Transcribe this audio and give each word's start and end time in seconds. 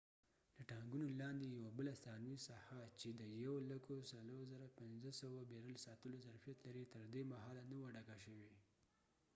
د 0.57 0.59
ټانګونو 0.69 1.05
لاندې 1.21 1.45
یوه 1.55 1.69
بله 1.77 1.93
ثانوي 2.03 2.37
ساحه 2.47 2.81
چې 2.99 3.09
د 3.19 3.21
104,500 3.35 5.49
بیرل 5.59 5.75
ساتلو 5.85 6.17
ظرفیت 6.27 6.57
لري 6.67 6.83
تر 6.93 7.03
دې 7.13 7.23
مهاله 7.33 7.63
نه 7.71 7.77
وه 7.81 7.87
ډکه 7.95 8.15
شوي 8.25 8.49